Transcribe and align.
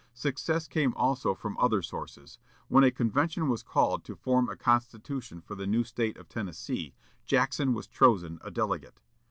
Success 0.15 0.67
came 0.67 0.95
also 0.95 1.35
from 1.35 1.55
other 1.59 1.83
sources. 1.83 2.39
When 2.69 2.83
a 2.83 2.89
convention 2.89 3.47
was 3.47 3.61
called 3.61 4.03
to 4.05 4.15
form 4.15 4.49
a 4.49 4.55
constitution 4.57 5.41
for 5.41 5.53
the 5.53 5.67
new 5.67 5.83
State 5.83 6.17
of 6.17 6.27
Tennessee, 6.27 6.95
Jackson 7.27 7.71
was 7.75 7.85
chosen 7.85 8.39
a 8.43 8.49
delegate. 8.49 8.99